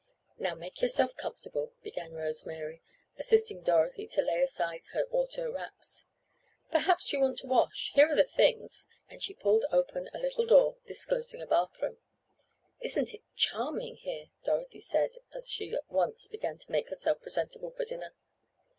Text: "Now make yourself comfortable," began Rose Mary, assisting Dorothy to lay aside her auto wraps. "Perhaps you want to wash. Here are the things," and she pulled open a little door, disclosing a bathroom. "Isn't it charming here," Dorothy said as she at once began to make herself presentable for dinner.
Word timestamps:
"Now 0.39 0.55
make 0.55 0.81
yourself 0.81 1.15
comfortable," 1.15 1.73
began 1.83 2.15
Rose 2.15 2.43
Mary, 2.43 2.81
assisting 3.19 3.61
Dorothy 3.61 4.07
to 4.07 4.23
lay 4.23 4.41
aside 4.41 4.81
her 4.93 5.03
auto 5.11 5.51
wraps. 5.51 6.07
"Perhaps 6.71 7.13
you 7.13 7.21
want 7.21 7.37
to 7.37 7.45
wash. 7.45 7.91
Here 7.93 8.07
are 8.11 8.15
the 8.15 8.23
things," 8.23 8.87
and 9.11 9.21
she 9.21 9.35
pulled 9.35 9.65
open 9.71 10.09
a 10.11 10.17
little 10.17 10.47
door, 10.47 10.77
disclosing 10.87 11.39
a 11.39 11.45
bathroom. 11.45 11.99
"Isn't 12.79 13.13
it 13.13 13.21
charming 13.35 13.97
here," 13.97 14.31
Dorothy 14.43 14.79
said 14.79 15.17
as 15.33 15.51
she 15.51 15.71
at 15.71 15.87
once 15.87 16.27
began 16.27 16.57
to 16.57 16.71
make 16.71 16.89
herself 16.89 17.21
presentable 17.21 17.69
for 17.69 17.85
dinner. 17.85 18.15